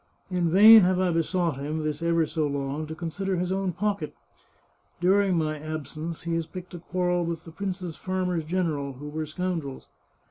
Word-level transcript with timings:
In 0.31 0.49
vain 0.49 0.81
have 0.81 0.99
I 0.99 1.11
besought 1.11 1.57
him, 1.57 1.83
this 1.83 2.01
ever 2.01 2.25
so 2.25 2.47
long, 2.47 2.87
to 2.87 2.95
consider 2.95 3.35
his 3.35 3.51
own 3.51 3.71
pocket. 3.71 4.15
During 4.99 5.37
my 5.37 5.59
absence 5.59 6.23
he 6.23 6.33
has 6.33 6.47
picked 6.47 6.73
a 6.73 6.79
quarrel 6.79 7.23
with 7.23 7.43
the 7.45 7.51
prince's 7.51 7.97
farmers 7.97 8.43
general, 8.45 8.93
who 8.93 9.09
were 9.09 9.27
scoundrels. 9.27 9.85